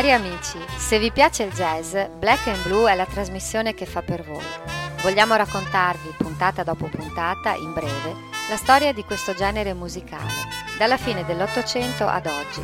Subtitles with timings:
[0.00, 4.00] Cari amici, se vi piace il jazz, Black and Blue è la trasmissione che fa
[4.00, 4.42] per voi.
[5.02, 8.16] Vogliamo raccontarvi, puntata dopo puntata, in breve,
[8.48, 10.32] la storia di questo genere musicale,
[10.78, 12.62] dalla fine dell'Ottocento ad oggi.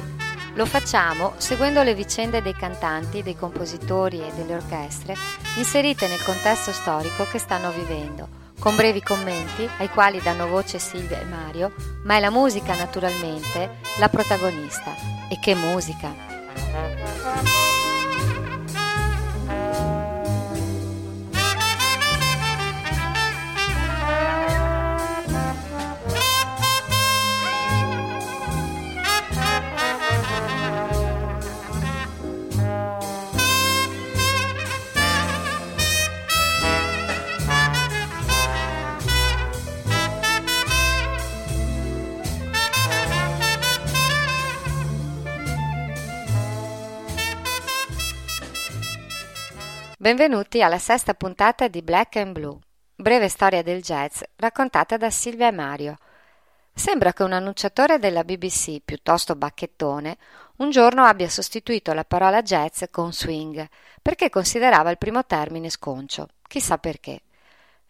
[0.55, 5.15] Lo facciamo seguendo le vicende dei cantanti, dei compositori e delle orchestre
[5.59, 11.21] inserite nel contesto storico che stanno vivendo, con brevi commenti ai quali danno voce Silvia
[11.21, 11.75] e Mario,
[12.05, 14.95] ma è la musica naturalmente la protagonista.
[15.29, 16.36] E che musica!
[16.77, 17.76] Música
[50.07, 52.57] Benvenuti alla sesta puntata di Black and Blue,
[52.95, 55.97] breve storia del jazz raccontata da Silvia e Mario.
[56.73, 60.17] Sembra che un annunciatore della BBC, piuttosto bacchettone,
[60.59, 63.69] un giorno abbia sostituito la parola jazz con swing,
[64.01, 66.29] perché considerava il primo termine sconcio.
[66.47, 67.23] Chissà perché.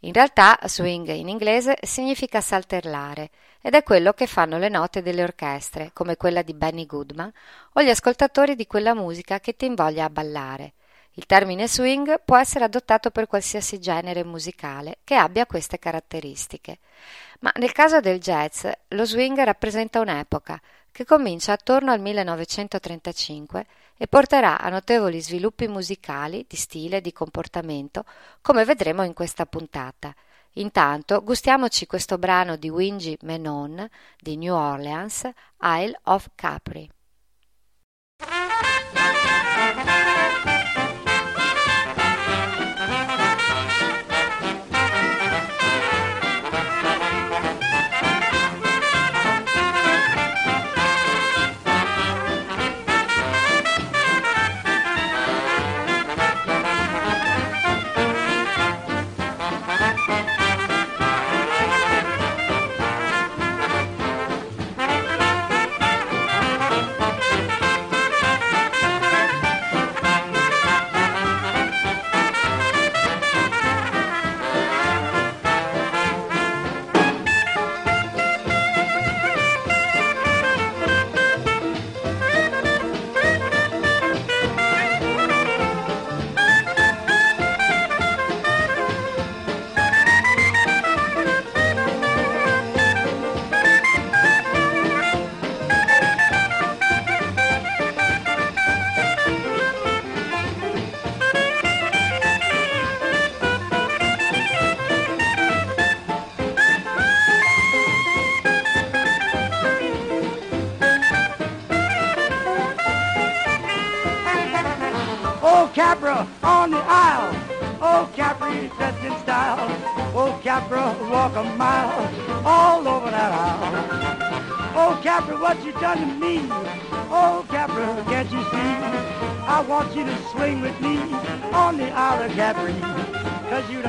[0.01, 3.29] In realtà swing in inglese significa saltellare
[3.61, 7.31] ed è quello che fanno le note delle orchestre, come quella di Benny Goodman,
[7.75, 10.73] o gli ascoltatori di quella musica che ti invoglia a ballare.
[11.19, 16.81] Il termine swing può essere adottato per qualsiasi genere musicale che abbia queste caratteristiche,
[17.41, 20.61] ma nel caso del jazz lo swing rappresenta un'epoca
[20.93, 27.15] che comincia attorno al 1935 e porterà a notevoli sviluppi musicali, di stile e di
[27.15, 28.05] comportamento,
[28.43, 30.15] come vedremo in questa puntata.
[30.59, 33.89] Intanto gustiamoci questo brano di Wingy Menon
[34.21, 35.31] di New Orleans,
[35.63, 36.91] Isle of Capri.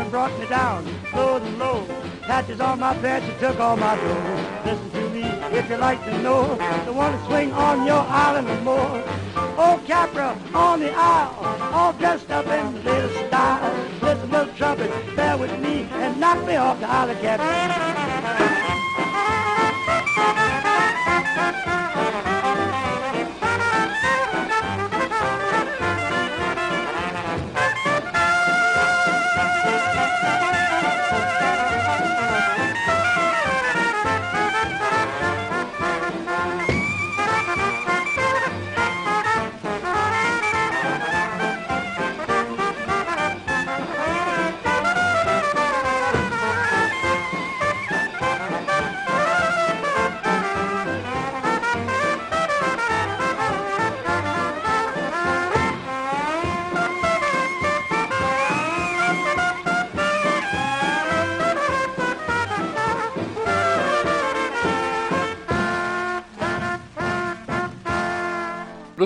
[0.09, 1.85] Brought me down low and low.
[2.21, 4.61] Patches on my pants, you took all my dough.
[4.65, 5.23] Listen to me
[5.57, 6.55] if you like to know.
[6.85, 9.03] The one to swing on your island or more.
[9.57, 11.35] Old Capra on the aisle,
[11.73, 13.73] all dressed up in the latest style.
[14.01, 18.56] Listen, little trumpet, bear with me and knock me off the Isle of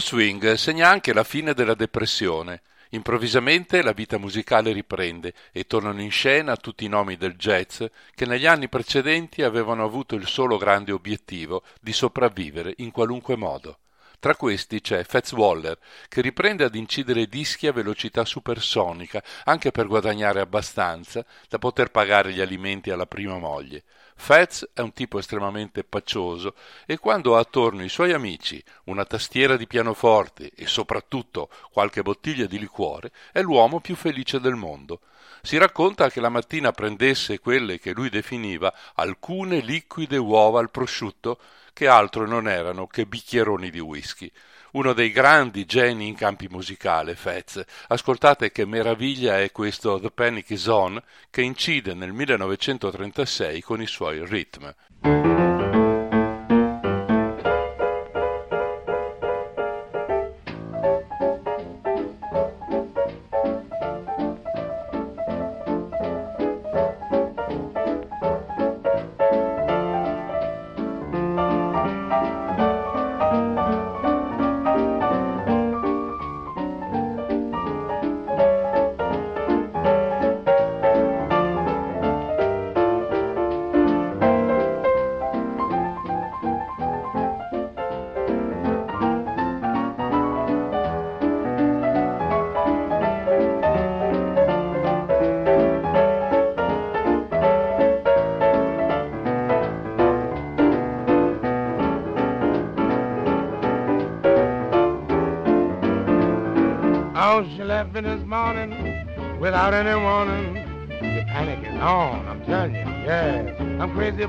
[0.01, 2.62] swing segna anche la fine della depressione.
[2.89, 7.83] Improvvisamente la vita musicale riprende e tornano in scena tutti i nomi del jazz
[8.13, 13.77] che negli anni precedenti avevano avuto il solo grande obiettivo di sopravvivere in qualunque modo.
[14.21, 19.88] Tra questi c'è Fats Waller, che riprende ad incidere dischi a velocità supersonica, anche per
[19.88, 23.81] guadagnare abbastanza da poter pagare gli alimenti alla prima moglie.
[24.15, 26.53] Fats è un tipo estremamente paccioso
[26.85, 32.45] e quando ha attorno i suoi amici, una tastiera di pianoforte e soprattutto qualche bottiglia
[32.45, 35.00] di liquore, è l'uomo più felice del mondo.
[35.41, 41.39] Si racconta che la mattina prendesse quelle che lui definiva alcune liquide uova al prosciutto
[41.73, 44.31] che altro non erano che bicchieroni di whisky.
[44.71, 47.62] Uno dei grandi geni in campi musicale, Fez.
[47.88, 53.88] Ascoltate che meraviglia è questo The Panic is On che incide nel 1936 con i
[53.88, 55.40] suoi ritmi.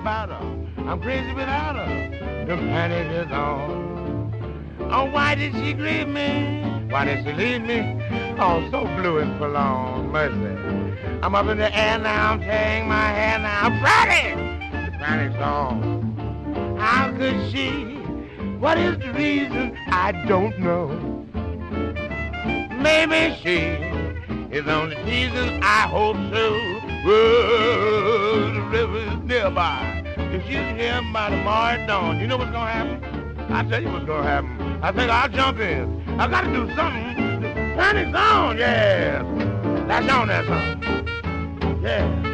[0.02, 0.90] About her.
[0.90, 2.44] I'm crazy without her.
[2.44, 4.34] The panic is on.
[4.90, 6.88] Oh, why did she grieve me?
[6.90, 8.02] Why did she leave me?
[8.36, 10.98] Oh, so blue and forlorn, mercy.
[11.22, 13.60] I'm up in the air now, I'm tearing my hair now.
[13.62, 14.90] I'm ready!
[14.90, 16.76] The panic's on.
[16.80, 17.94] How could she?
[18.58, 19.78] What is the reason?
[19.86, 20.88] I don't know.
[22.76, 23.78] Maybe she
[24.50, 25.62] is on the season.
[25.62, 26.82] I hope so.
[27.04, 29.91] Whoa, the river's nearby.
[30.32, 33.52] If she's here by tomorrow dawn, you know what's gonna happen?
[33.52, 34.82] I tell you what's gonna happen.
[34.82, 36.02] I think I'll jump in.
[36.18, 37.42] I gotta do something.
[37.76, 39.22] Panic's on, yeah.
[39.86, 41.82] That's on that song.
[41.82, 42.31] Yeah.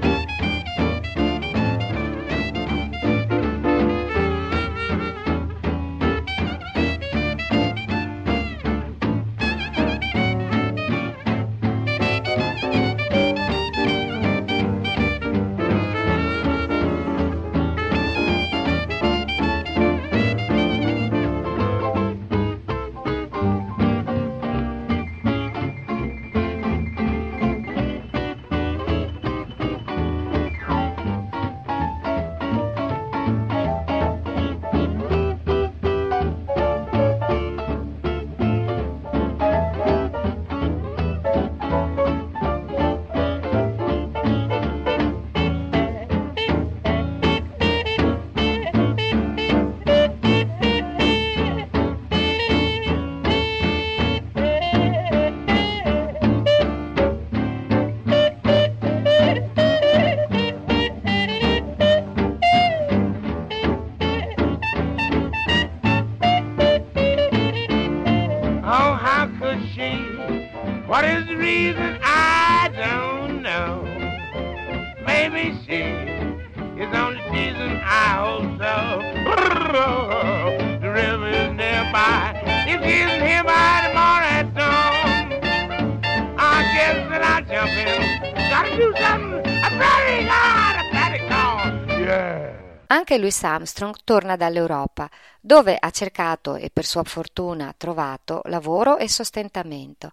[93.18, 95.10] Louis Armstrong torna dall'Europa,
[95.40, 100.12] dove ha cercato e per sua fortuna trovato lavoro e sostentamento,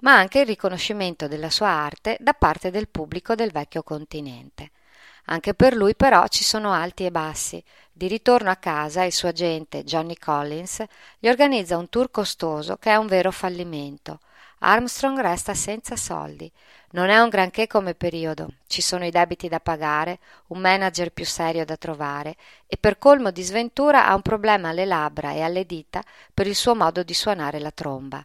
[0.00, 4.70] ma anche il riconoscimento della sua arte da parte del pubblico del vecchio continente.
[5.26, 7.62] Anche per lui però ci sono alti e bassi.
[7.92, 10.82] Di ritorno a casa il suo agente Johnny Collins
[11.18, 14.20] gli organizza un tour costoso che è un vero fallimento.
[14.62, 16.50] Armstrong resta senza soldi.
[16.90, 21.24] Non è un granché come periodo, ci sono i debiti da pagare, un manager più
[21.24, 22.36] serio da trovare
[22.66, 26.02] e per colmo di sventura ha un problema alle labbra e alle dita
[26.34, 28.22] per il suo modo di suonare la tromba.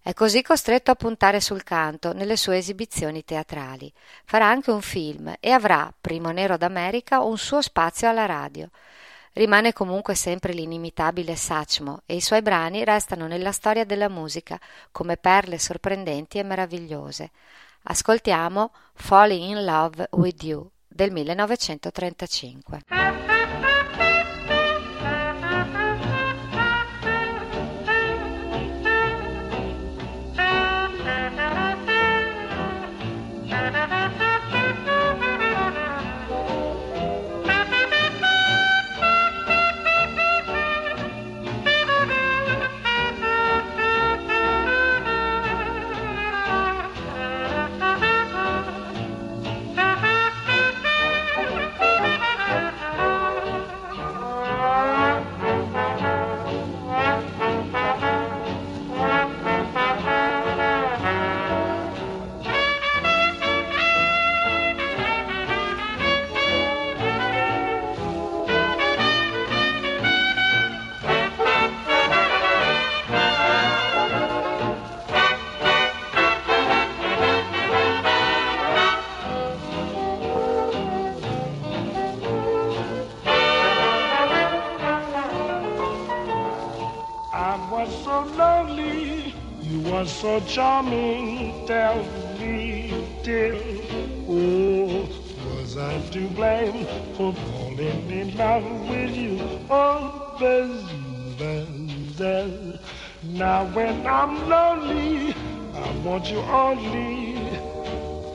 [0.00, 3.92] È così costretto a puntare sul canto nelle sue esibizioni teatrali.
[4.24, 8.68] Farà anche un film e avrà, primo nero d'America, un suo spazio alla radio.
[9.36, 14.60] Rimane comunque sempre l'inimitabile Sachmo e i suoi brani restano nella storia della musica
[14.92, 17.32] come perle sorprendenti e meravigliose.
[17.82, 23.33] Ascoltiamo Falling in Love with You del 1935.
[90.04, 91.66] Was so charming.
[91.66, 92.04] Tell
[92.38, 92.92] me,
[93.22, 93.56] dear,
[94.28, 95.08] oh,
[95.48, 96.84] was I to blame
[97.16, 99.40] for falling in love with you?
[99.70, 102.20] Oh, Bess,
[103.22, 105.34] Now when I'm lonely,
[105.72, 107.38] I want you only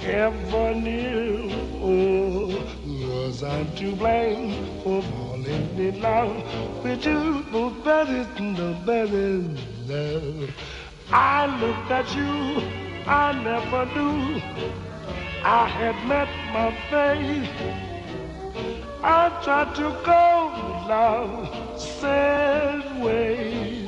[0.01, 1.38] ever near.
[1.83, 2.47] Oh,
[2.88, 6.33] was I to blame for falling in love
[6.83, 7.45] with you?
[7.53, 9.69] Oh, better, no better.
[11.12, 12.62] I looked at you,
[13.08, 14.39] I never knew
[15.44, 17.50] I had met my fate.
[19.01, 23.88] I tried to go love sad way.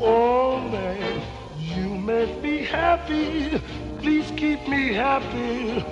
[0.00, 1.22] Oh man,
[1.58, 3.60] you make me happy.
[3.98, 5.84] Please keep me happy.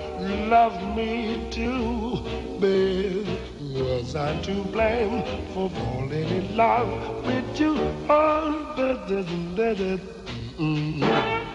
[0.49, 2.23] Love me too,
[2.59, 3.44] babe.
[3.75, 5.21] Was I to blame
[5.53, 7.75] for falling in love with you?
[8.07, 9.21] Oh, da, da,
[9.53, 9.97] da, da,
[10.57, 11.54] mm.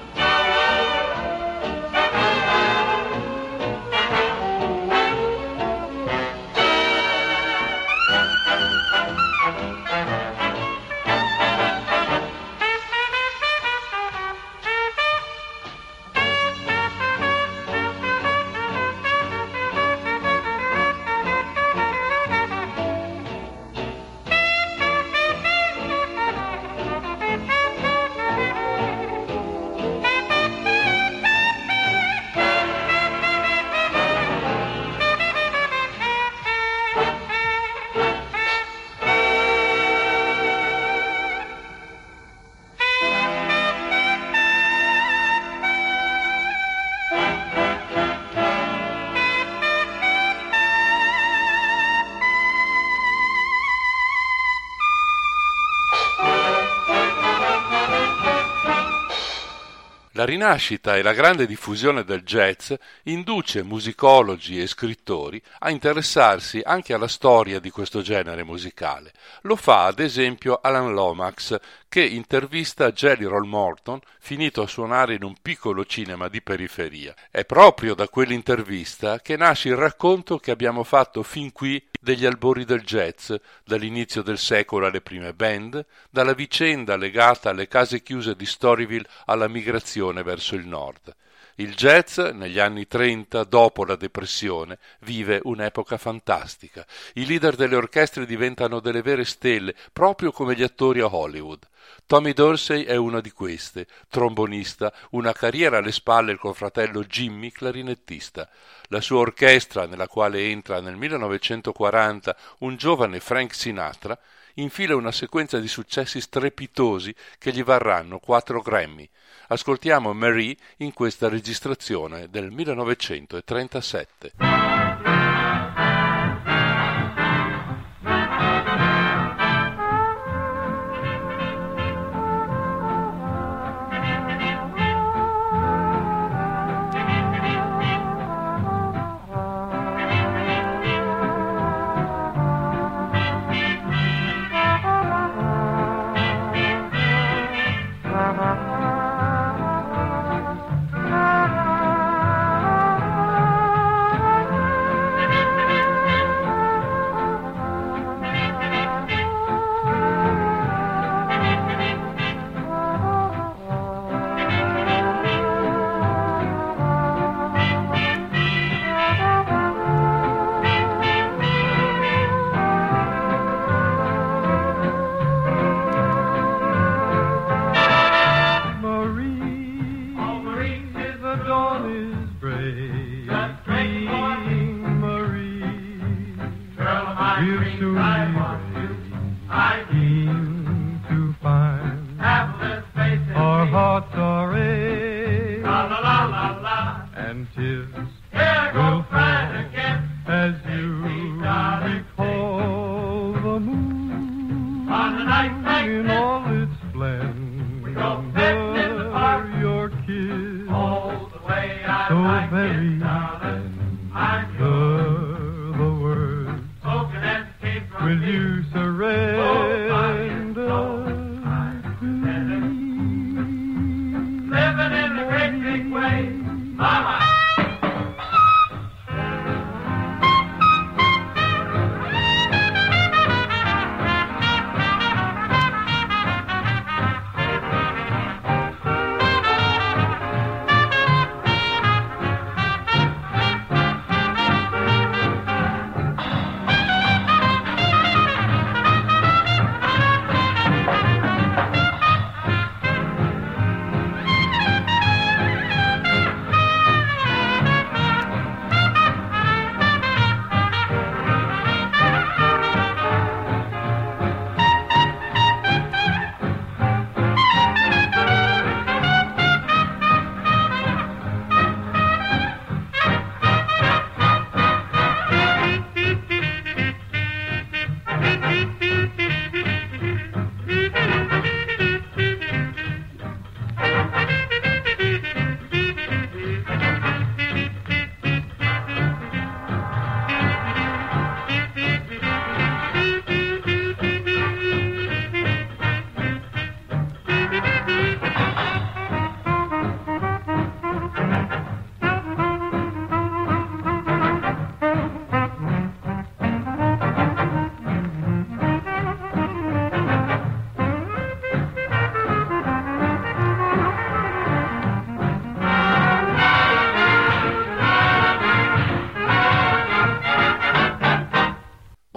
[60.21, 62.75] La rinascita e la grande diffusione del jazz
[63.05, 69.15] induce musicologi e scrittori a interessarsi anche alla storia di questo genere musicale.
[69.45, 71.59] Lo fa ad esempio Alan Lomax,
[71.89, 77.15] che intervista Jelly Roll Morton, finito a suonare in un piccolo cinema di periferia.
[77.31, 82.65] È proprio da quell'intervista che nasce il racconto che abbiamo fatto fin qui degli albori
[82.65, 83.33] del jazz,
[83.65, 89.49] dall'inizio del secolo alle prime band, dalla vicenda legata alle case chiuse di Storyville alla
[89.49, 91.15] migrazione verso il nord.
[91.61, 96.87] Il jazz, negli anni 30, dopo la depressione, vive un'epoca fantastica.
[97.17, 101.69] I leader delle orchestre diventano delle vere stelle, proprio come gli attori a Hollywood.
[102.07, 108.49] Tommy Dorsey è una di queste, trombonista, una carriera alle spalle col fratello Jimmy, clarinettista.
[108.85, 114.19] La sua orchestra, nella quale entra nel 1940 un giovane Frank Sinatra,
[114.55, 119.07] infila una sequenza di successi strepitosi che gli varranno quattro Grammy.
[119.53, 124.80] Ascoltiamo Marie in questa registrazione del 1937.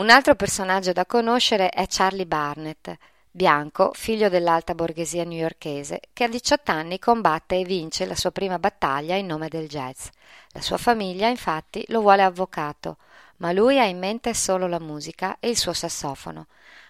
[0.04, 2.94] Un altro personaggio da conoscere è Charlie Barnett,
[3.32, 8.60] bianco, figlio dell'alta borghesia newyorkese, che a 18 anni combatte e vince la sua prima
[8.60, 10.08] battaglia in nome del jazz.
[10.50, 12.98] La sua famiglia, infatti, lo vuole avvocato,
[13.38, 16.48] ma lui ha in mente solo la musica e il suo sassofono.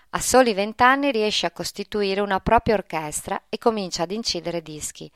[0.10, 5.08] A soli vent'anni riesce a costituire una propria orchestra e comincia ad incidere dischi.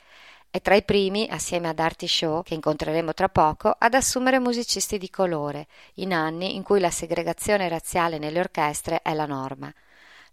[0.57, 4.97] È tra i primi, assieme ad Artie Shaw, che incontreremo tra poco, ad assumere musicisti
[4.97, 5.67] di colore,
[5.97, 9.71] in anni in cui la segregazione razziale nelle orchestre è la norma.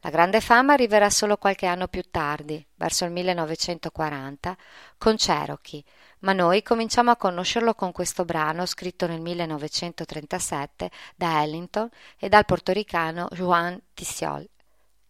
[0.00, 4.56] La grande fama arriverà solo qualche anno più tardi, verso il 1940,
[4.96, 5.84] con Cherokee,
[6.20, 12.46] ma noi cominciamo a conoscerlo con questo brano scritto nel 1937 da Ellington e dal
[12.46, 14.48] portoricano Juan Tisiol,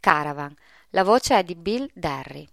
[0.00, 0.52] Caravan.
[0.90, 2.48] La voce è di Bill Derry.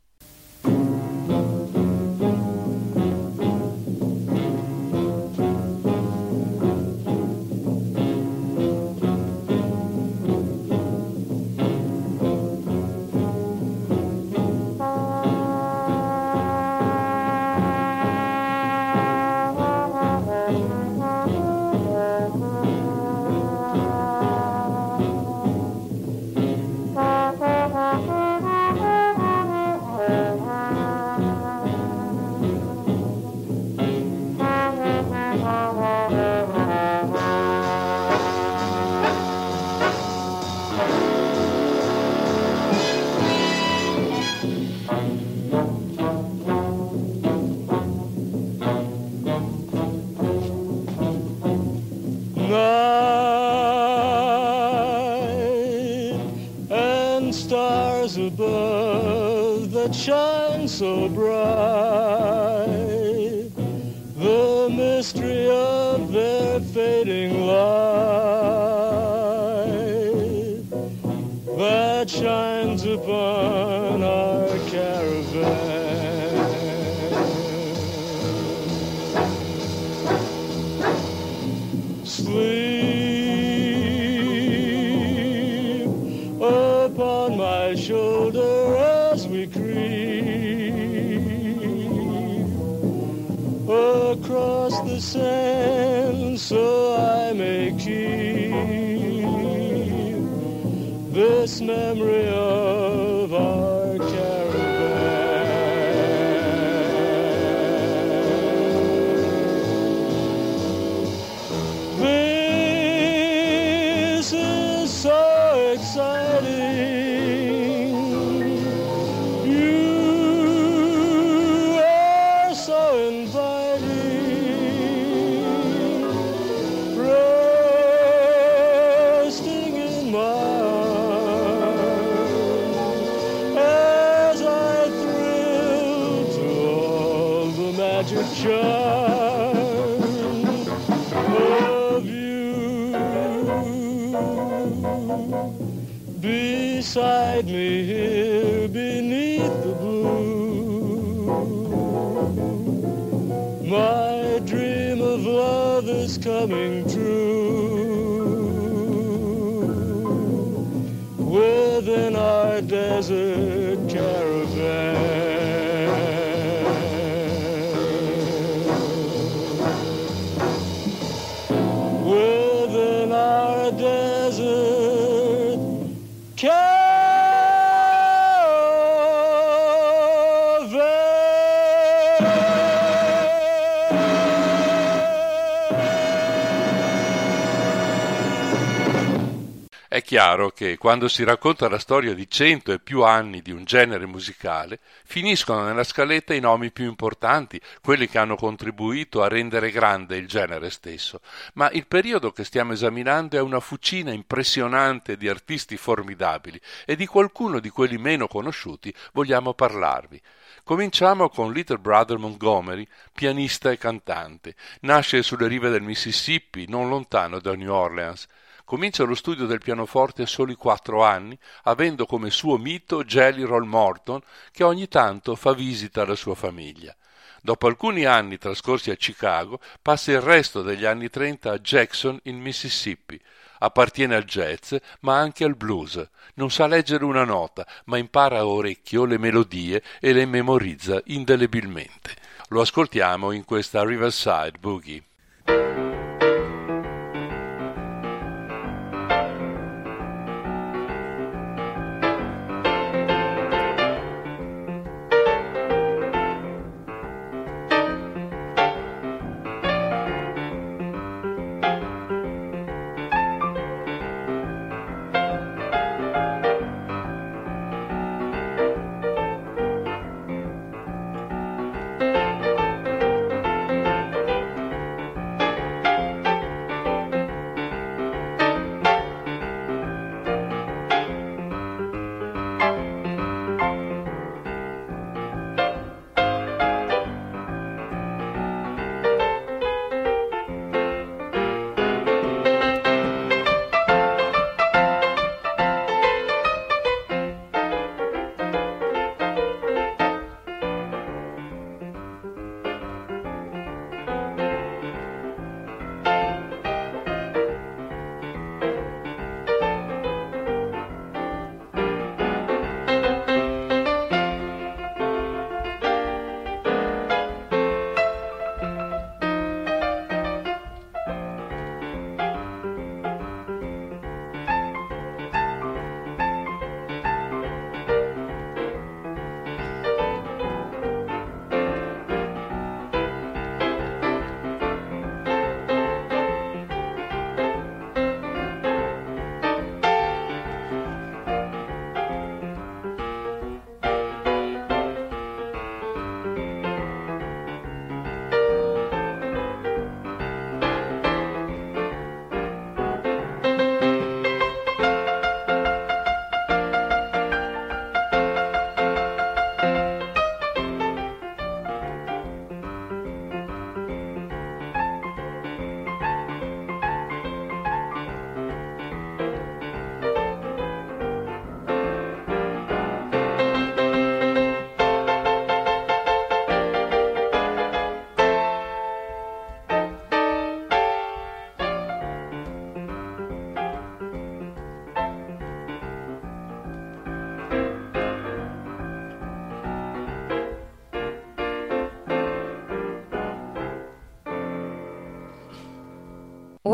[190.21, 194.05] Chiaro che quando si racconta la storia di cento e più anni di un genere
[194.05, 200.17] musicale, finiscono nella scaletta i nomi più importanti, quelli che hanno contribuito a rendere grande
[200.17, 201.21] il genere stesso.
[201.53, 207.07] Ma il periodo che stiamo esaminando è una fucina impressionante di artisti formidabili e di
[207.07, 210.21] qualcuno di quelli meno conosciuti vogliamo parlarvi.
[210.63, 214.53] Cominciamo con Little Brother Montgomery, pianista e cantante.
[214.81, 218.27] Nasce sulle rive del Mississippi, non lontano da New Orleans.
[218.71, 223.65] Comincia lo studio del pianoforte a soli quattro anni, avendo come suo mito Jelly Roll
[223.65, 226.95] Morton, che ogni tanto fa visita alla sua famiglia.
[227.41, 232.39] Dopo alcuni anni trascorsi a Chicago, passa il resto degli anni 30 a Jackson, in
[232.39, 233.19] Mississippi.
[233.59, 236.01] Appartiene al jazz, ma anche al blues.
[236.35, 242.15] Non sa leggere una nota, ma impara a orecchio le melodie e le memorizza indelebilmente.
[242.47, 245.03] Lo ascoltiamo in questa Riverside Boogie.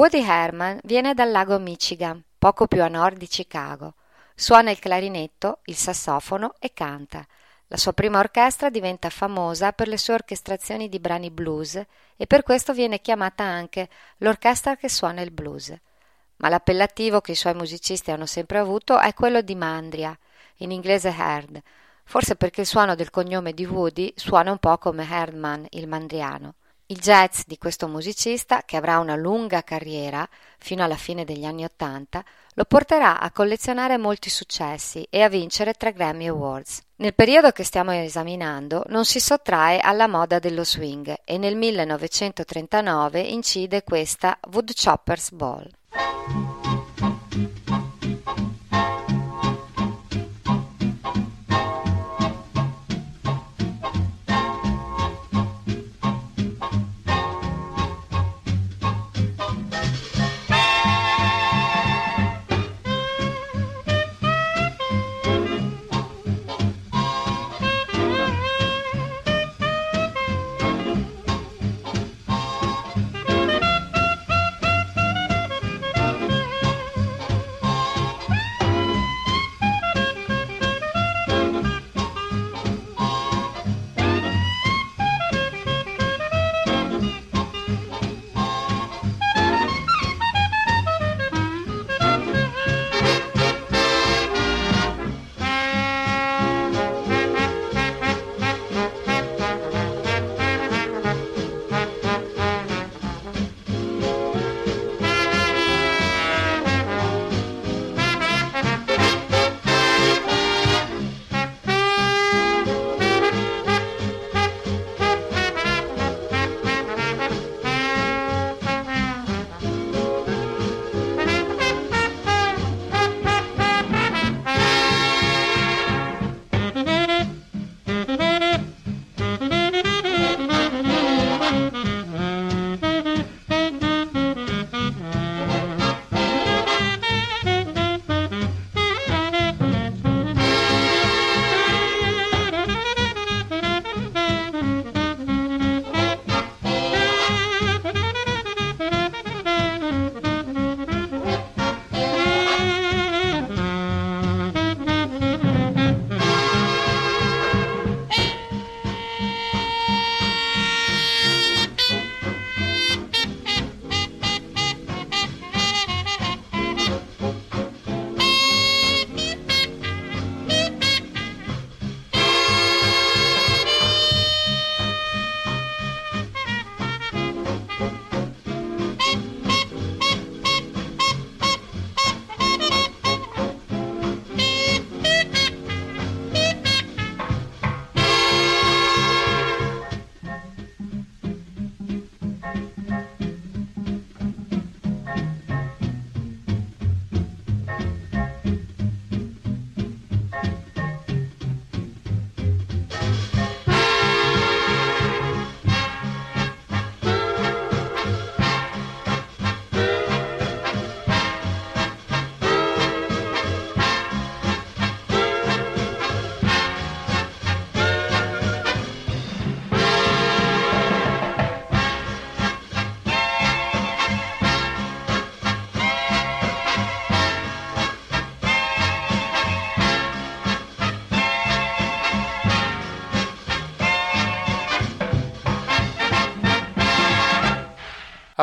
[0.10, 3.96] Woody Herman viene dal lago Michigan, poco più a nord di Chicago.
[4.34, 7.28] Suona il clarinetto, il sassofono e canta.
[7.68, 11.76] La sua prima orchestra diventa famosa per le sue orchestrazioni di brani blues
[12.16, 13.90] e per questo viene chiamata anche
[14.20, 15.76] l'orchestra che suona il blues.
[16.38, 20.18] Ma l'appellativo che i suoi musicisti hanno sempre avuto è quello di Mandria,
[20.60, 21.62] in inglese Herd,
[22.06, 26.54] forse perché il suono del cognome di Woody suona un po' come Herdman, il mandriano.
[26.90, 30.26] Il jazz di questo musicista, che avrà una lunga carriera
[30.58, 32.24] fino alla fine degli anni Ottanta,
[32.54, 36.82] lo porterà a collezionare molti successi e a vincere tre Grammy Awards.
[36.96, 43.20] Nel periodo che stiamo esaminando non si sottrae alla moda dello swing e nel 1939
[43.20, 45.70] incide questa Woodchopper's Ball.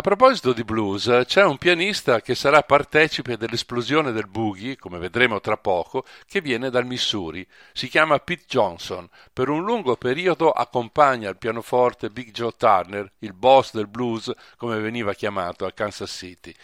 [0.05, 5.57] Proposito di blues, c'è un pianista che sarà partecipe dell'esplosione del boogie, come vedremo tra
[5.57, 7.49] poco, che viene dal Missouri.
[7.73, 9.09] Si chiama Pete Johnson.
[9.33, 14.79] Per un lungo periodo accompagna al pianoforte Big Joe Turner, il boss del blues, come
[14.79, 16.55] veniva chiamato a Kansas City.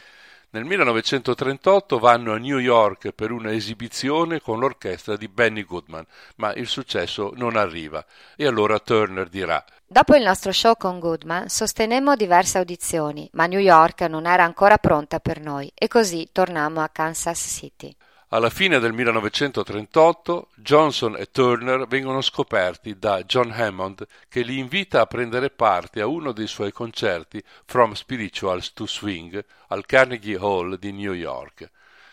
[0.52, 6.04] Nel 1938 vanno a New York per una esibizione con l'orchestra di Benny Goodman,
[6.36, 11.48] ma il successo non arriva e allora Turner dirà Dopo il nostro show con Goodman
[11.48, 16.80] sostenemmo diverse audizioni, ma New York non era ancora pronta per noi e così tornammo
[16.80, 17.94] a Kansas City.
[18.32, 25.00] Alla fine del 1938 Johnson e Turner vengono scoperti da John Hammond che li invita
[25.00, 30.78] a prendere parte a uno dei suoi concerti From Spirituals to Swing al Carnegie Hall
[30.78, 31.68] di New York.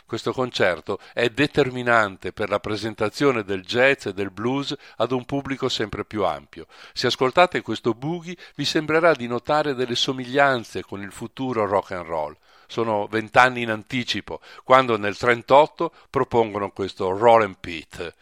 [0.08, 5.70] Questo concerto è determinante per la presentazione del jazz e del blues ad un pubblico
[5.70, 6.66] sempre più ampio.
[6.94, 12.08] Se ascoltate questo boogie vi sembrerà di notare delle somiglianze con il futuro rock and
[12.08, 12.36] roll
[12.68, 18.14] sono vent'anni in anticipo, quando nel 1938 propongono questo Roll and Pete.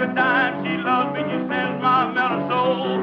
[0.00, 3.00] Every time she loves me, she sends my mellow soul.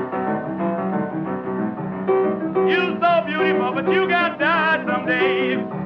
[2.67, 5.76] You're so beautiful, but you got die someday.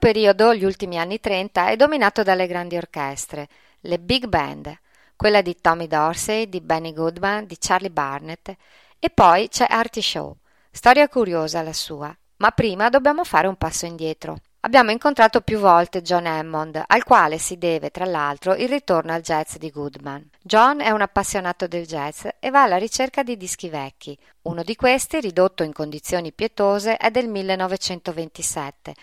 [0.00, 3.48] Periodo, gli ultimi anni 30, è dominato dalle grandi orchestre,
[3.82, 4.76] le big band,
[5.14, 8.56] quella di Tommy Dorsey, di Benny Goodman, di Charlie Barnett,
[8.98, 10.34] e poi c'è Artie Shaw.
[10.72, 14.38] Storia curiosa la sua, ma prima dobbiamo fare un passo indietro.
[14.62, 19.22] Abbiamo incontrato più volte John Hammond, al quale si deve, tra l'altro, il ritorno al
[19.22, 20.28] jazz di Goodman.
[20.42, 24.16] John è un appassionato del jazz e va alla ricerca di dischi vecchi.
[24.42, 28.94] Uno di questi, ridotto in condizioni pietose, è del 1927,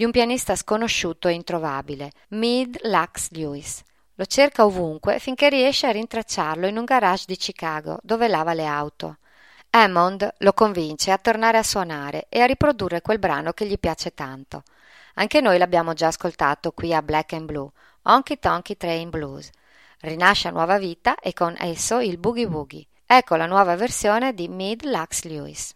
[0.00, 3.82] di un pianista sconosciuto e introvabile, Mead Lux Lewis.
[4.14, 8.64] Lo cerca ovunque finché riesce a rintracciarlo in un garage di Chicago, dove lava le
[8.64, 9.18] auto.
[9.68, 14.14] Hammond lo convince a tornare a suonare e a riprodurre quel brano che gli piace
[14.14, 14.62] tanto.
[15.16, 17.68] Anche noi l'abbiamo già ascoltato qui a Black and Blue,
[18.04, 19.50] Honky Tonky Train Blues.
[19.98, 22.86] Rinasce a nuova vita e con esso il Boogie Woogie.
[23.04, 25.74] Ecco la nuova versione di Mid Lux Lewis.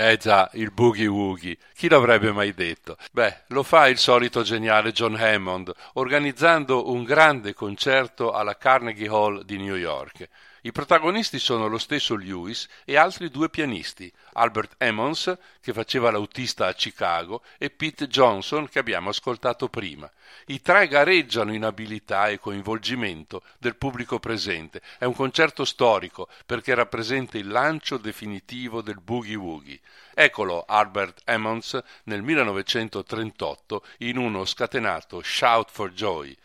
[0.00, 1.56] Eh già, il boogie woogie.
[1.74, 2.96] Chi l'avrebbe mai detto?
[3.10, 9.42] Beh, lo fa il solito geniale John Hammond, organizzando un grande concerto alla Carnegie Hall
[9.42, 10.28] di New York.
[10.68, 16.66] I protagonisti sono lo stesso Lewis e altri due pianisti, Albert Emmons, che faceva l'autista
[16.66, 20.12] a Chicago, e Pete Johnson, che abbiamo ascoltato prima.
[20.48, 24.82] I tre gareggiano in abilità e coinvolgimento del pubblico presente.
[24.98, 29.80] È un concerto storico perché rappresenta il lancio definitivo del boogie woogie.
[30.12, 36.36] Eccolo Albert Emmons nel 1938 in uno scatenato Shout for Joy.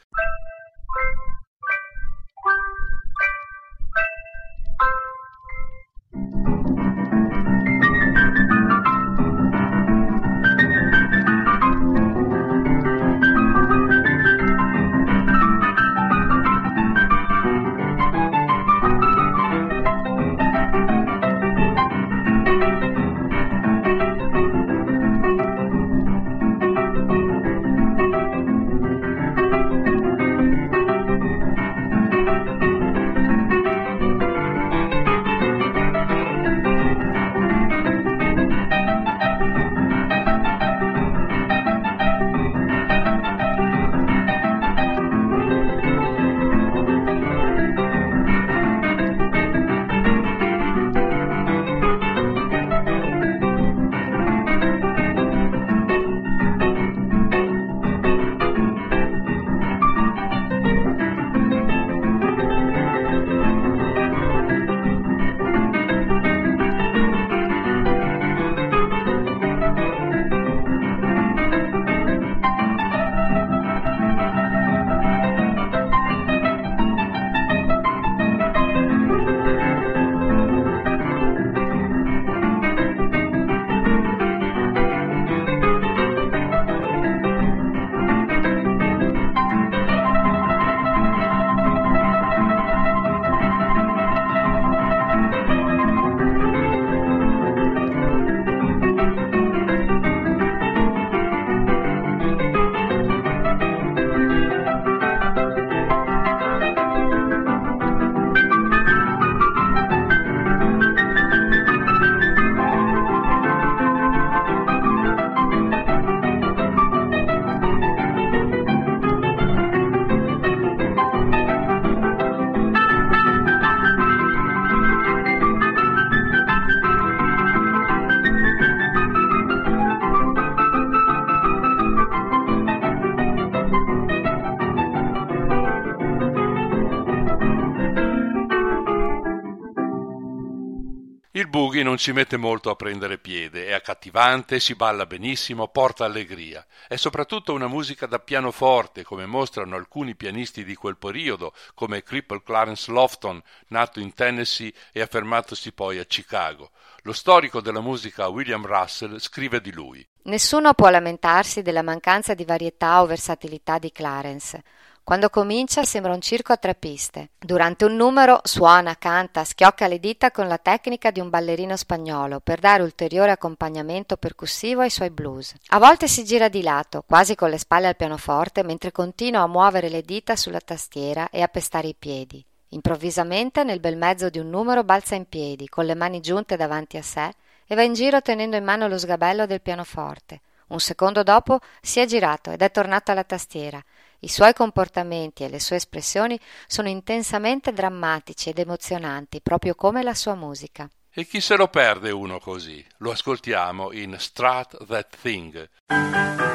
[141.53, 146.65] Boogie non ci mette molto a prendere piede, è accattivante, si balla benissimo, porta allegria.
[146.87, 152.41] È soprattutto una musica da pianoforte, come mostrano alcuni pianisti di quel periodo, come Cripple
[152.41, 156.71] Clarence Lofton, nato in Tennessee e affermatosi poi a Chicago.
[157.03, 160.03] Lo storico della musica William Russell scrive di lui.
[160.23, 164.63] Nessuno può lamentarsi della mancanza di varietà o versatilità di Clarence.
[165.05, 167.31] Quando comincia sembra un circo a tre piste.
[167.37, 172.39] Durante un numero suona, canta, schiocca le dita con la tecnica di un ballerino spagnolo
[172.39, 175.55] per dare ulteriore accompagnamento percussivo ai suoi blues.
[175.67, 179.47] A volte si gira di lato, quasi con le spalle al pianoforte, mentre continua a
[179.47, 182.41] muovere le dita sulla tastiera e a pestare i piedi.
[182.69, 186.95] Improvvisamente, nel bel mezzo di un numero, balza in piedi, con le mani giunte davanti
[186.95, 187.29] a sé,
[187.67, 190.39] e va in giro tenendo in mano lo sgabello del pianoforte.
[190.67, 193.83] Un secondo dopo si è girato ed è tornato alla tastiera
[194.23, 200.13] i suoi comportamenti e le sue espressioni sono intensamente drammatici ed emozionanti, proprio come la
[200.13, 200.89] sua musica.
[201.15, 202.83] E chi se lo perde uno così?
[202.97, 206.52] Lo ascoltiamo in Strat That Thing.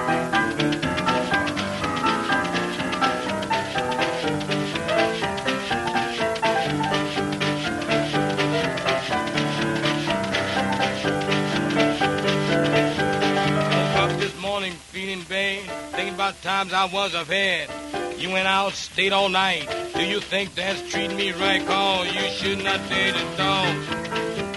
[16.29, 18.21] About times I was had.
[18.21, 19.67] You went out, stayed all night.
[19.95, 21.65] Do you think that's treating me right?
[21.67, 23.75] Call you should not date a dog.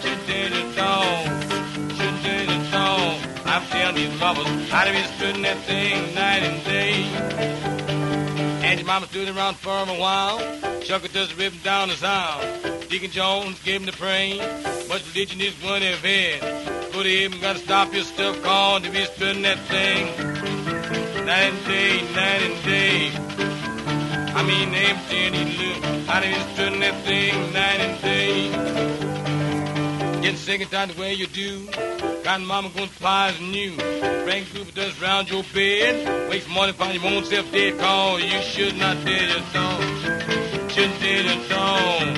[0.01, 1.27] Should date a dog.
[1.95, 3.21] Should date a dog.
[3.45, 6.93] I'm telling these lovers, I'd be spitting that thing night and day.
[8.67, 10.39] And his mama stood around for him a while.
[10.81, 12.89] Chuck just ripped down the sound.
[12.89, 14.39] Deacon Jones gave him the praise.
[14.89, 16.91] Much religion is one of head.
[16.91, 20.70] Go to him, gotta stop your stuff, call to be spitting that thing
[21.25, 23.11] night and day, night and day.
[24.33, 28.49] I mean, and he look, how they just doing that thing night and day.
[30.21, 31.67] Getting sick and tired the way you do.
[32.23, 33.75] Grandmama gonna fly is new.
[34.25, 36.29] Bring Cooper dust round your bed.
[36.29, 37.77] Wait for morning, find your own self dead.
[37.79, 39.81] Call you should not dead your dog.
[40.71, 42.15] Should dead your dog.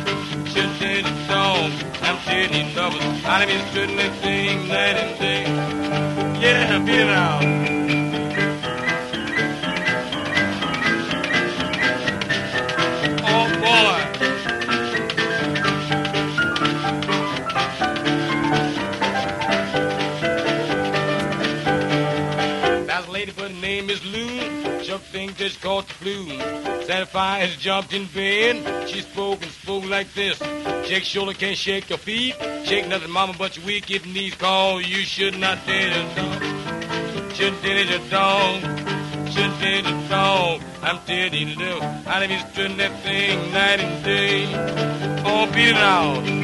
[0.48, 1.72] Should dead your dog.
[2.02, 3.00] I'm dead in double.
[3.26, 5.44] I've been sitting that thing night and day.
[6.42, 8.03] Yeah, beat it out.
[22.88, 24.84] That's a lady, but her name is Lou.
[24.84, 26.26] Chuck thing just caught the flu.
[26.86, 28.90] Fe has jumped in bed.
[28.90, 30.38] She spoke and spoke like this.
[30.86, 32.36] Shake shoulder, can't shake your feet.
[32.66, 34.36] Shake nothing, mama, but your wicked knees.
[34.36, 37.34] Call you should not date a dog.
[37.34, 38.62] Shouldn't date a dog.
[39.32, 40.62] Shouldn't date a dog.
[40.86, 44.46] I'm telling you, I've been strutting that thing night and day.
[45.26, 46.43] Oh, beat it out.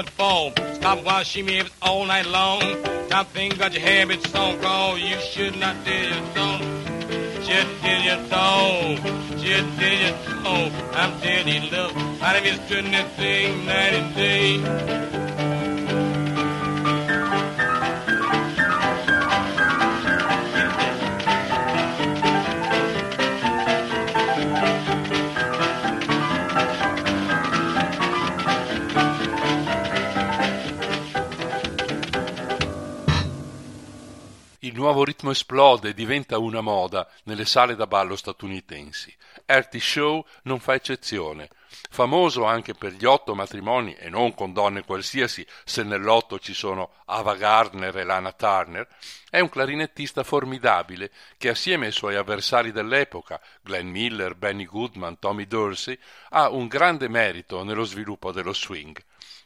[0.00, 0.74] Point fall.
[0.74, 2.60] Stop while she me all night long.
[3.08, 4.98] Top thing got your habit song call.
[4.98, 6.60] You should not do your song.
[7.44, 8.96] Should do your song.
[9.40, 10.70] Should do your song.
[10.92, 12.22] I'm dirty love.
[12.22, 15.49] I've been strutting that thing night and day.
[34.70, 39.12] Il nuovo ritmo esplode e diventa una moda nelle sale da ballo statunitensi.
[39.44, 41.48] Erty Show non fa eccezione.
[41.90, 46.92] Famoso anche per gli otto matrimoni e non con donne qualsiasi, se nell'otto ci sono
[47.06, 48.86] Ava Gardner e Lana Turner,
[49.28, 55.48] è un clarinettista formidabile che assieme ai suoi avversari dell'epoca, Glenn Miller, Benny Goodman, Tommy
[55.48, 55.98] Dorsey,
[56.28, 58.96] ha un grande merito nello sviluppo dello swing.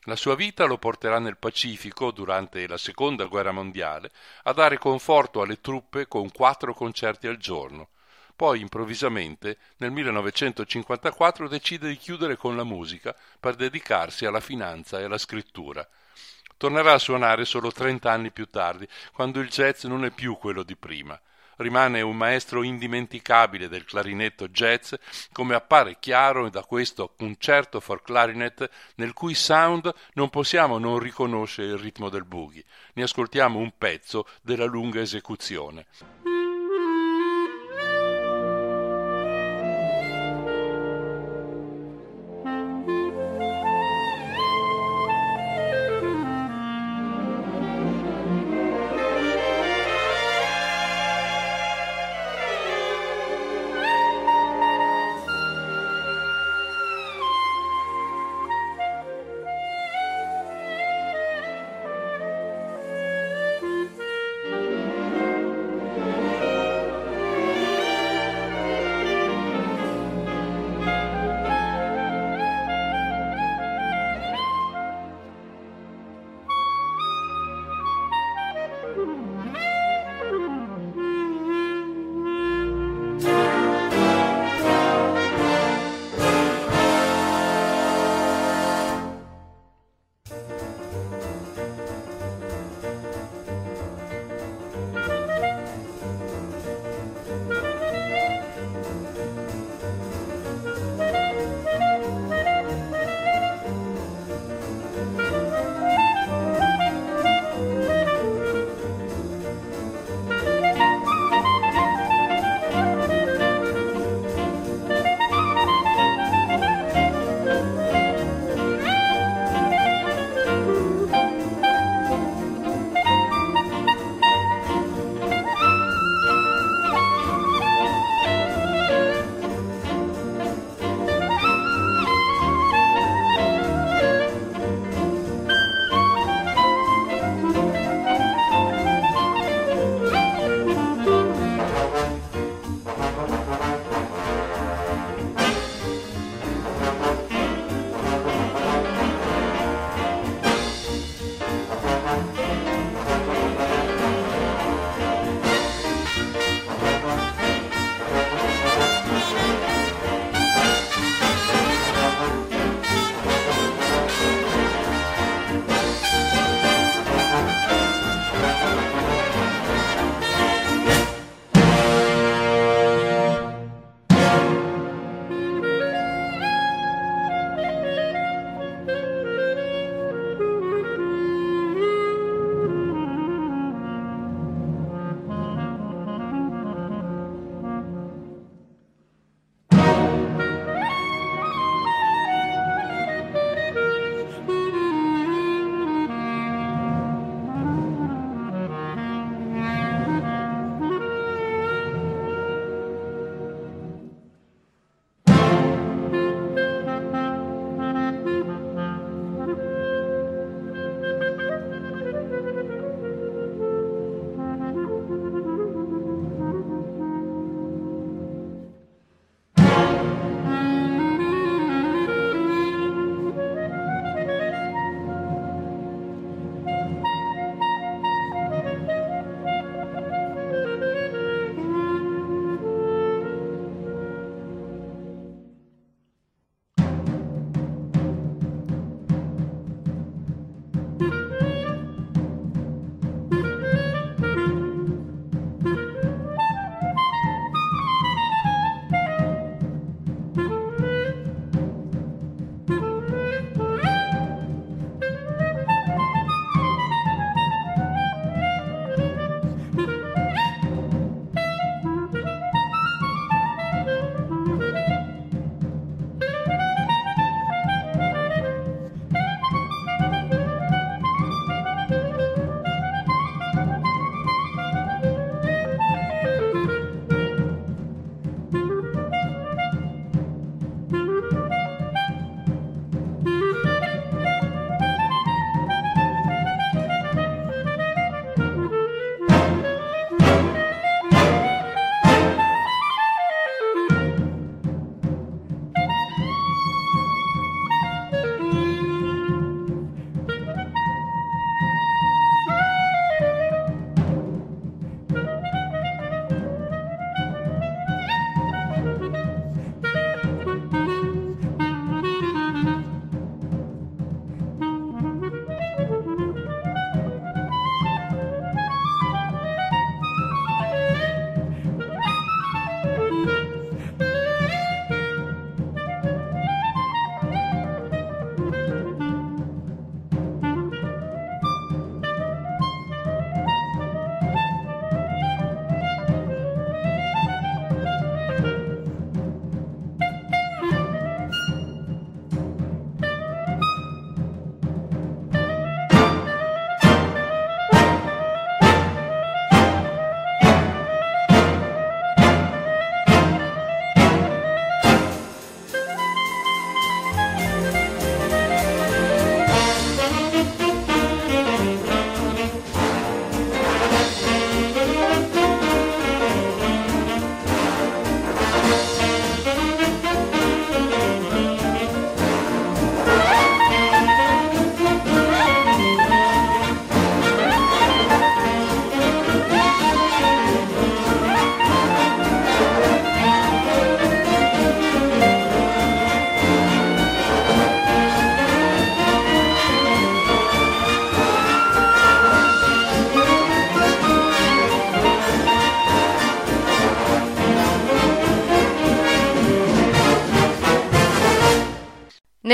[0.07, 4.11] La sua vita lo porterà nel Pacifico durante la seconda guerra mondiale
[4.43, 7.89] a dare conforto alle truppe con quattro concerti al giorno.
[8.37, 15.05] Poi improvvisamente nel 1954 decide di chiudere con la musica per dedicarsi alla finanza e
[15.05, 15.89] alla scrittura.
[16.59, 20.65] Tornerà a suonare solo 30 anni più tardi, quando il jazz non è più quello
[20.65, 21.19] di prima.
[21.57, 24.95] Rimane un maestro indimenticabile del clarinetto jazz,
[25.33, 31.69] come appare chiaro da questo concerto for clarinet nel cui sound non possiamo non riconoscere
[31.69, 32.65] il ritmo del boogie.
[32.95, 35.87] Ne ascoltiamo un pezzo della lunga esecuzione.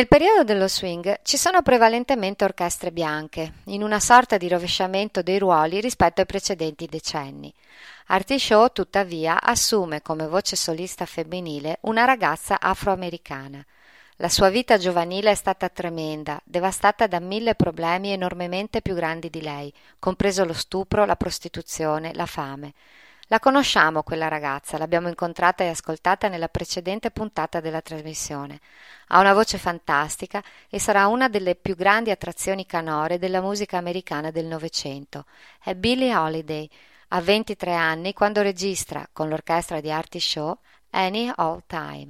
[0.01, 5.39] Nel periodo dello swing ci sono prevalentemente orchestre bianche, in una sorta di rovesciamento dei
[5.39, 7.53] ruoli rispetto ai precedenti decenni.
[8.07, 13.63] Artie Shaw, tuttavia, assume come voce solista femminile una ragazza afroamericana.
[14.17, 19.43] La sua vita giovanile è stata tremenda, devastata da mille problemi enormemente più grandi di
[19.43, 22.73] lei, compreso lo stupro, la prostituzione, la fame.
[23.33, 28.59] La conosciamo quella ragazza, l'abbiamo incontrata e ascoltata nella precedente puntata della trasmissione.
[29.07, 34.33] Ha una voce fantastica e sarà una delle più grandi attrazioni canore della musica americana
[34.33, 35.27] del Novecento.
[35.63, 36.69] È Billie Holiday.
[37.11, 40.59] Ha 23 anni quando registra, con l'orchestra di Artie Shaw,
[40.91, 42.09] Any All Time.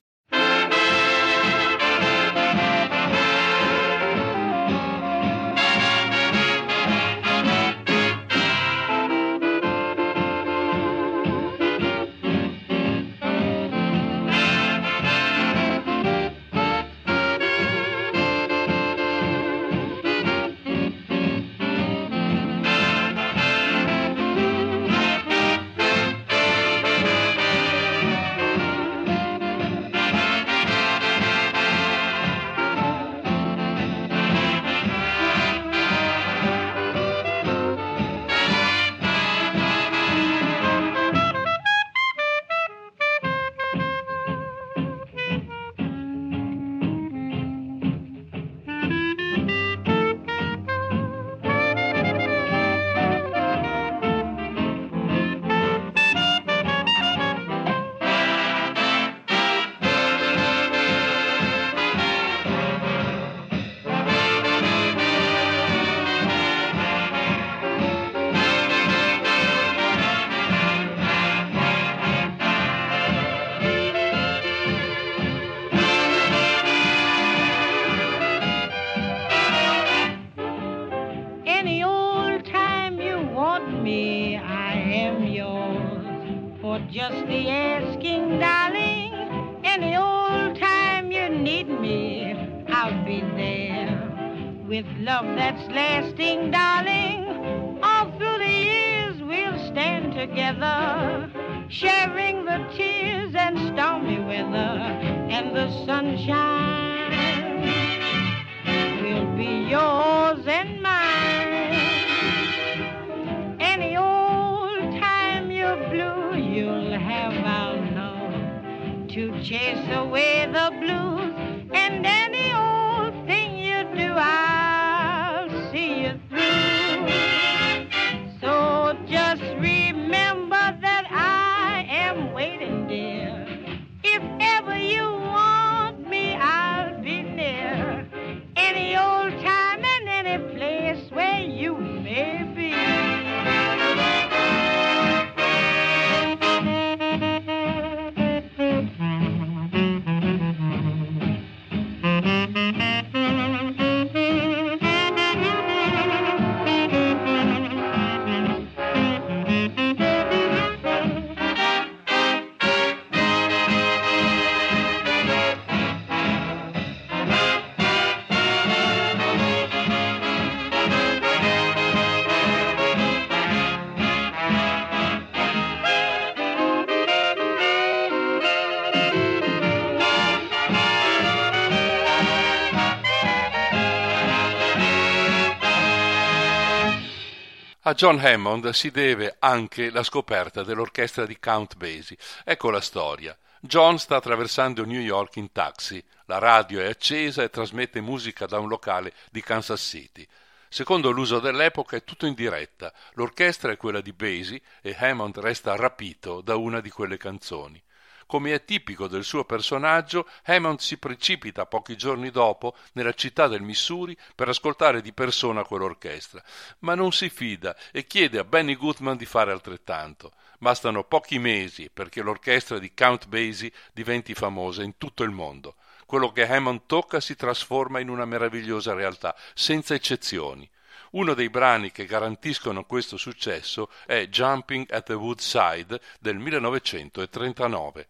[188.01, 192.17] John Hammond si deve anche la scoperta dell'orchestra di Count Basie.
[192.45, 193.37] Ecco la storia.
[193.61, 196.03] John sta attraversando New York in taxi.
[196.25, 200.27] La radio è accesa e trasmette musica da un locale di Kansas City.
[200.71, 202.91] Secondo l'uso dell'epoca è tutto in diretta.
[203.17, 207.83] L'orchestra è quella di Basie e Hammond resta rapito da una di quelle canzoni.
[208.31, 213.61] Come è tipico del suo personaggio, Hammond si precipita pochi giorni dopo nella città del
[213.61, 216.41] Missouri per ascoltare di persona quell'orchestra,
[216.79, 220.31] ma non si fida e chiede a Benny Goodman di fare altrettanto.
[220.61, 225.75] Bastano pochi mesi perché l'orchestra di Count Basie diventi famosa in tutto il mondo.
[226.07, 230.71] Quello che Hammond tocca si trasforma in una meravigliosa realtà, senza eccezioni.
[231.11, 238.07] Uno dei brani che garantiscono questo successo è Jumping at the Woodside del 1939.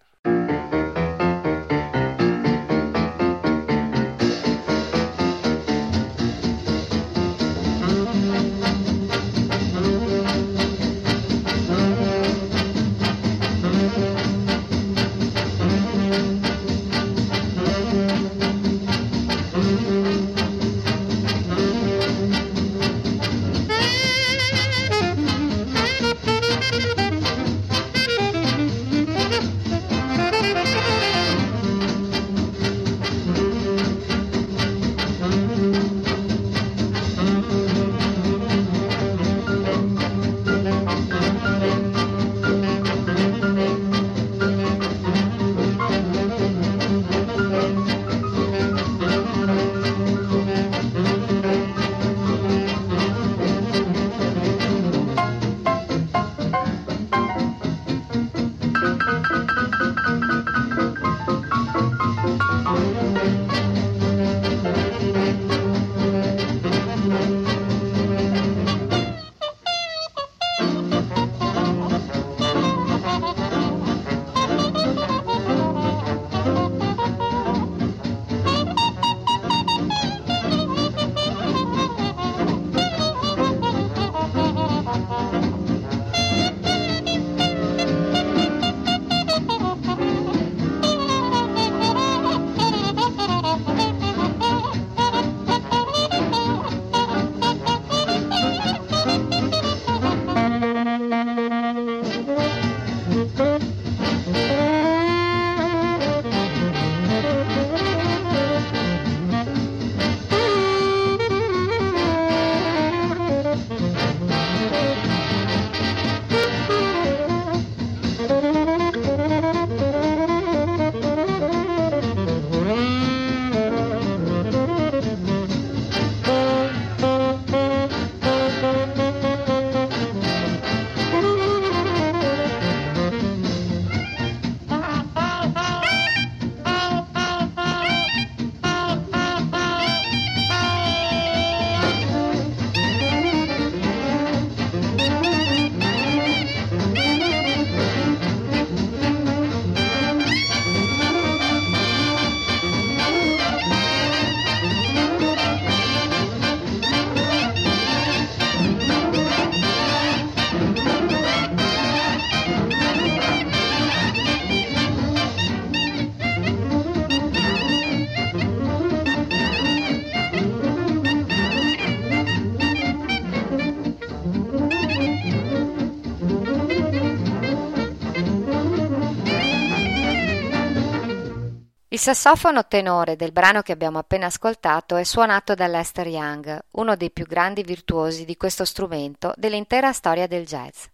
[182.01, 187.11] Sassofono tenore del brano che abbiamo appena ascoltato è suonato da Lester Young, uno dei
[187.11, 190.87] più grandi virtuosi di questo strumento dell'intera storia del jazz.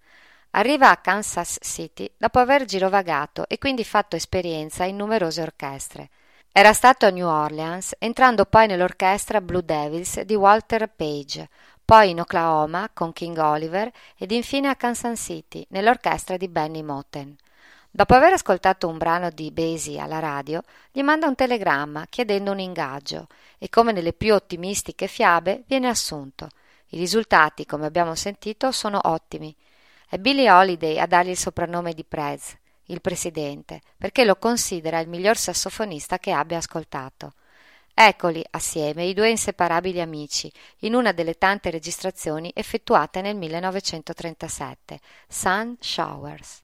[0.50, 6.09] Arriva a Kansas City dopo aver girovagato e quindi fatto esperienza in numerose orchestre.
[6.50, 11.48] Era stato a New Orleans, entrando poi nell'orchestra Blue Devils di Walter Page,
[11.84, 17.36] poi in Oklahoma con King Oliver ed infine a Kansas City nell'orchestra di Benny Moten.
[17.97, 20.61] Dopo aver ascoltato un brano di Basie alla radio,
[20.92, 23.26] gli manda un telegramma chiedendo un ingaggio
[23.57, 26.51] e come nelle più ottimistiche fiabe viene assunto.
[26.88, 29.57] I risultati, come abbiamo sentito, sono ottimi.
[30.07, 32.55] È Billie Holiday a dargli il soprannome di Prez,
[32.88, 37.32] il presidente, perché lo considera il miglior sassofonista che abbia ascoltato.
[37.94, 45.76] Eccoli assieme i due inseparabili amici in una delle tante registrazioni effettuate nel 1937, Sun
[45.80, 46.61] Showers.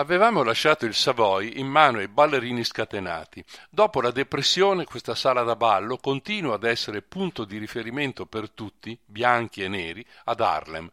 [0.00, 3.44] Avevamo lasciato il Savoy in mano ai ballerini scatenati.
[3.68, 8.98] Dopo la depressione questa sala da ballo continua ad essere punto di riferimento per tutti,
[9.04, 10.90] bianchi e neri, ad Harlem.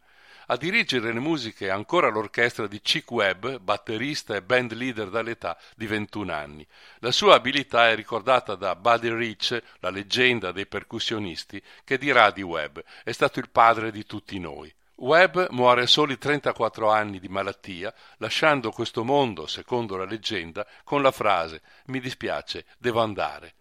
[0.48, 5.86] A dirigere le musiche ancora l'orchestra di Chick Webb, batterista e band leader dall'età di
[5.86, 6.66] 21 anni.
[6.98, 12.42] La sua abilità è ricordata da Buddy Rich, la leggenda dei percussionisti, che dirà di
[12.42, 14.70] Webb, è stato il padre di tutti noi.
[15.00, 21.02] Webb muore a soli 34 anni di malattia, lasciando questo mondo, secondo la leggenda, con
[21.02, 23.54] la frase Mi dispiace, devo andare.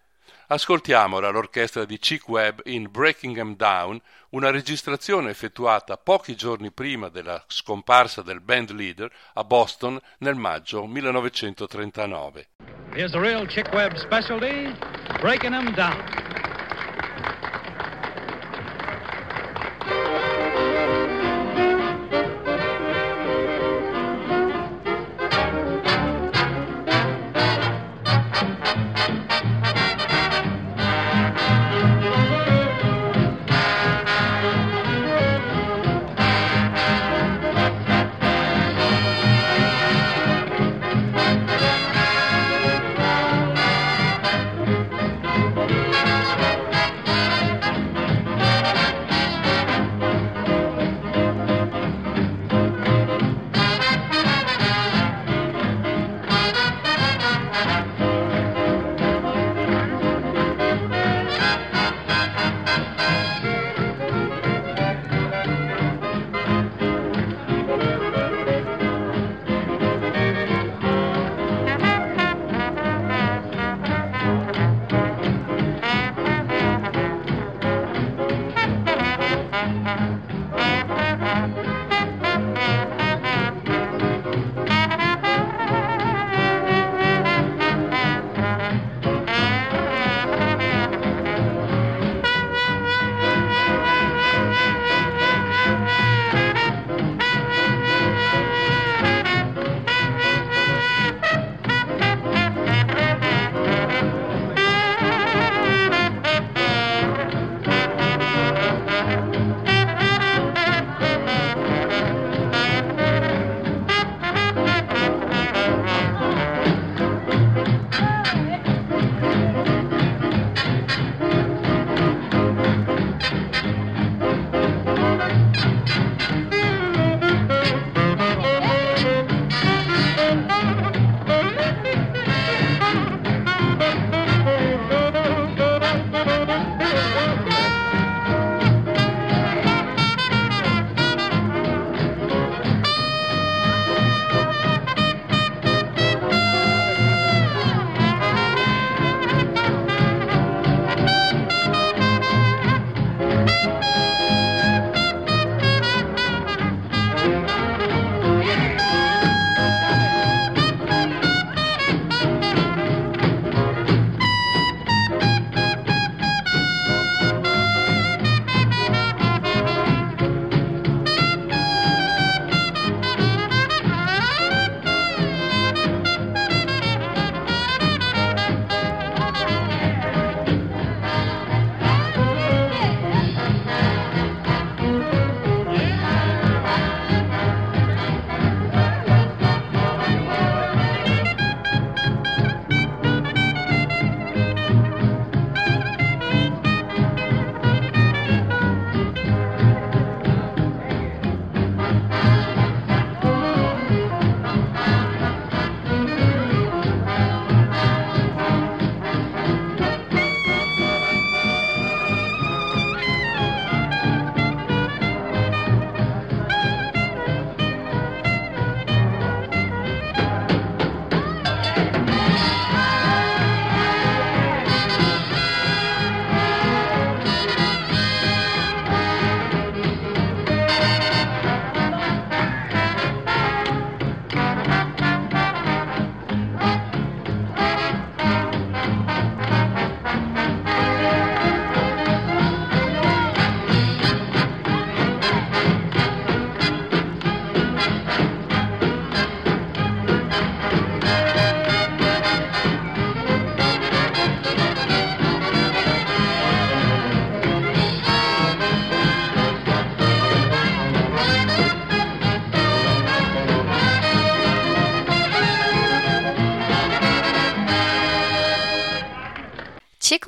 [0.47, 7.09] Ascoltiamola l'orchestra di Chick Webb in Breaking 'em Down, una registrazione effettuata pochi giorni prima
[7.09, 12.47] della scomparsa del band leader a Boston nel maggio 1939.
[12.93, 14.73] Here's a real Chick Webb specialty,
[15.19, 16.36] Breaking 'em Down.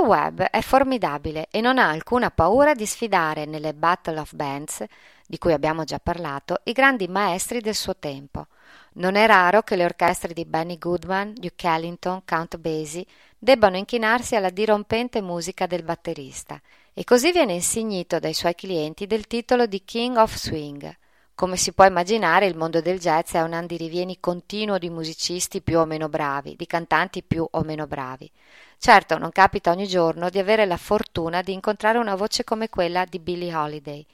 [0.10, 4.84] Webb è formidabile e non ha alcuna paura di sfidare nelle Battle of Bands,
[5.28, 8.48] di cui abbiamo già parlato, i grandi maestri del suo tempo.
[8.94, 13.06] Non è raro che le orchestre di Benny Goodman, Duke Ellington, Count Basie
[13.38, 16.60] debbano inchinarsi alla dirompente musica del batterista,
[16.92, 20.92] e così viene insignito dai suoi clienti del titolo di King of Swing.
[21.36, 25.80] Come si può immaginare, il mondo del jazz è un andirivieni continuo di musicisti più
[25.80, 28.30] o meno bravi, di cantanti più o meno bravi.
[28.82, 33.04] Certo, non capita ogni giorno di avere la fortuna di incontrare una voce come quella
[33.04, 34.06] di Billie Holiday.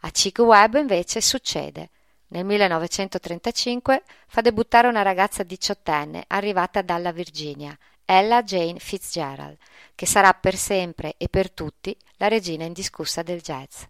[0.00, 1.90] A Chick Webb invece succede.
[2.28, 7.76] Nel 1935 fa debuttare una ragazza diciottenne arrivata dalla Virginia,
[8.06, 9.58] Ella Jane Fitzgerald,
[9.94, 13.82] che sarà per sempre e per tutti la regina indiscussa del jazz.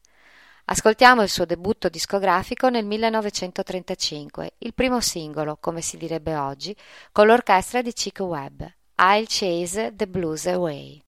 [0.65, 6.77] Ascoltiamo il suo debutto discografico nel 1935, il primo singolo, come si direbbe oggi,
[7.13, 8.65] con l'orchestra di Chick Webb,
[8.99, 11.06] I'll Chase the Blues Away.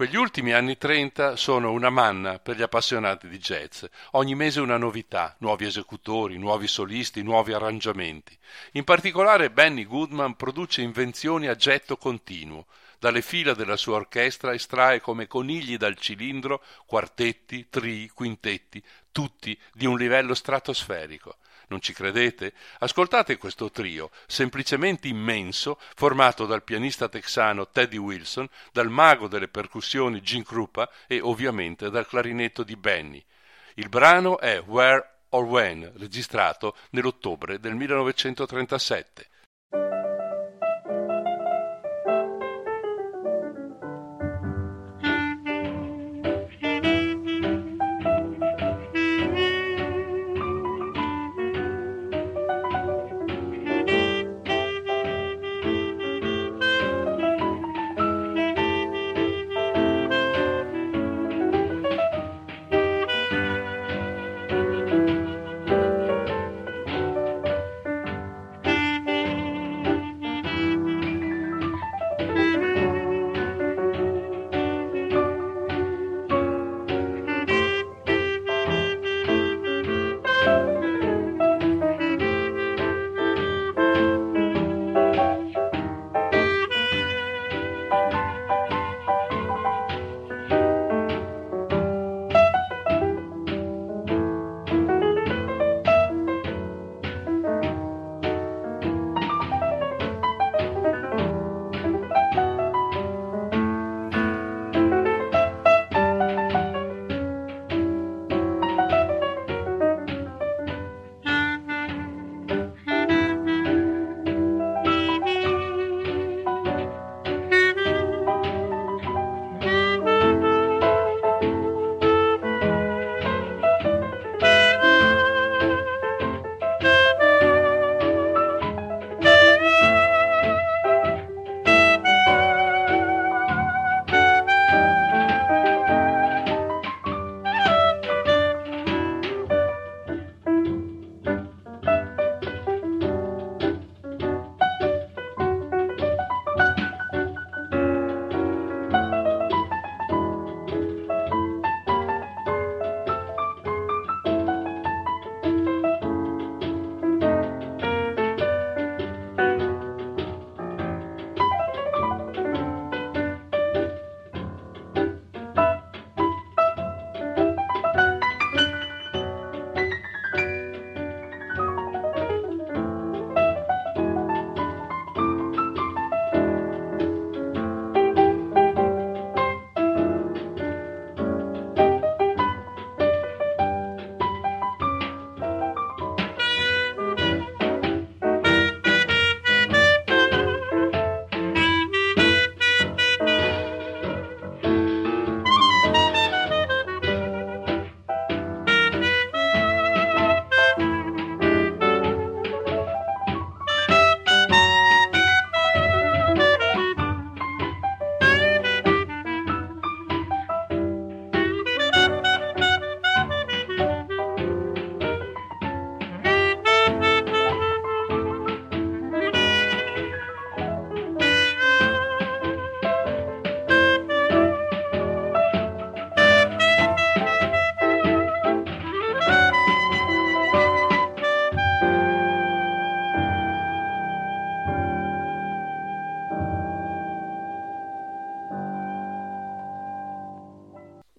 [0.00, 3.84] Quegli ultimi anni 30 sono una manna per gli appassionati di jazz.
[4.12, 8.34] Ogni mese una novità, nuovi esecutori, nuovi solisti, nuovi arrangiamenti.
[8.72, 12.64] In particolare Benny Goodman produce invenzioni a getto continuo.
[12.98, 18.82] Dalle fila della sua orchestra estrae come conigli dal cilindro quartetti, trii, quintetti,
[19.12, 21.36] tutti di un livello stratosferico.
[21.70, 22.52] Non ci credete?
[22.80, 30.20] Ascoltate questo trio, semplicemente immenso, formato dal pianista texano Teddy Wilson, dal mago delle percussioni
[30.20, 33.24] Gene Krupa e ovviamente dal clarinetto di Benny.
[33.74, 39.28] Il brano è Where or When, registrato nell'ottobre del 1937.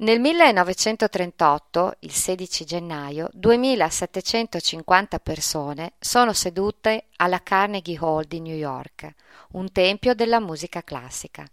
[0.02, 9.14] Nel 1938, il 16 gennaio, 2750 persone sono sedute alla Carnegie Hall di New York,
[9.52, 11.46] un tempio della musica classica.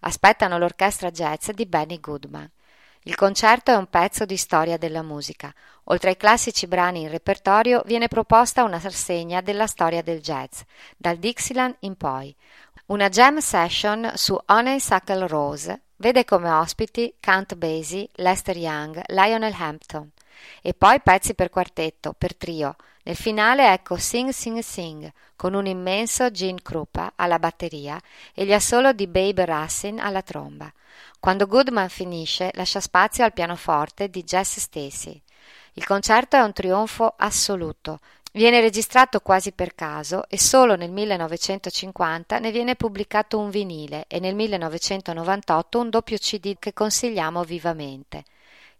[0.00, 2.50] Aspettano l'orchestra jazz di Benny Goodman.
[3.02, 5.52] Il concerto è un pezzo di storia della musica.
[5.84, 10.62] Oltre ai classici brani in repertorio, viene proposta una rassegna della storia del jazz,
[10.96, 12.34] dal Dixieland in poi.
[12.86, 20.10] Una jam session su Honeysuckle Rose, Vede come ospiti Count Basie, Lester Young, Lionel Hampton
[20.60, 22.74] e poi pezzi per quartetto, per trio.
[23.04, 28.02] Nel finale ecco Sing Sing Sing con un immenso Gene Krupa alla batteria
[28.34, 30.72] e gli assolo di Babe Rassin alla tromba.
[31.20, 35.22] Quando Goodman finisce lascia spazio al pianoforte di Jess Stacy.
[35.74, 38.00] Il concerto è un trionfo assoluto,
[38.34, 44.20] Viene registrato quasi per caso e solo nel 1950 ne viene pubblicato un vinile e
[44.20, 48.24] nel 1998 un doppio CD che consigliamo vivamente.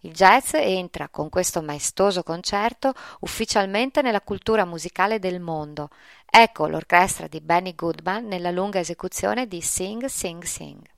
[0.05, 5.91] Il jazz entra con questo maestoso concerto ufficialmente nella cultura musicale del mondo.
[6.25, 10.92] Ecco l'orchestra di Benny Goodman nella lunga esecuzione di Sing Sing Sing.